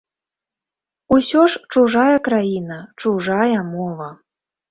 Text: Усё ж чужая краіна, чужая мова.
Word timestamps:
Усё 1.15 1.41
ж 1.53 1.61
чужая 1.75 2.15
краіна, 2.27 2.79
чужая 3.05 3.59
мова. 3.73 4.09